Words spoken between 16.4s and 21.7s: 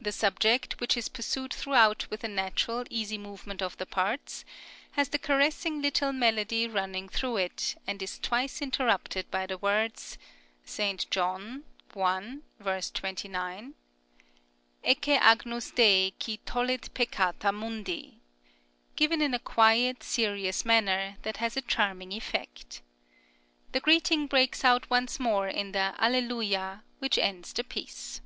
tollit peccata mundi," given in a quiet, serious manner, that has a